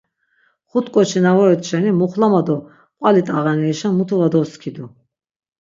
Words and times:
Xuti 0.69 0.89
k̆oçi 0.93 1.19
na 1.25 1.31
voret 1.37 1.61
şeni 1.69 1.91
muxlama 1.99 2.41
do 2.47 2.57
qvali 2.99 3.21
t̆ağanerişen 3.27 3.93
mutu 3.97 4.15
va 4.19 4.27
doskidu. 4.33 4.85